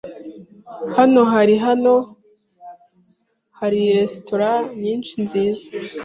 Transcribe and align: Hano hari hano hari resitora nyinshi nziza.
Hano 0.97 1.21
hari 1.33 1.55
hano 1.65 1.93
hari 3.59 3.79
resitora 3.97 4.49
nyinshi 4.81 5.13
nziza. 5.23 5.67